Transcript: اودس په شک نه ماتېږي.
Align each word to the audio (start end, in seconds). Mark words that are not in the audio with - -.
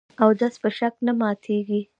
اودس 0.23 0.53
په 0.61 0.69
شک 0.77 0.93
نه 1.05 1.13
ماتېږي. 1.19 1.81